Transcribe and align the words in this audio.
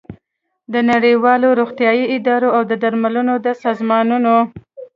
د 0.73 0.75
نړیوالو 0.91 1.47
روغتیايي 1.59 2.05
ادارو 2.15 2.49
او 2.57 2.61
د 2.69 2.71
درملو 2.83 3.33
د 3.45 3.47
سازمانونو 3.63 4.35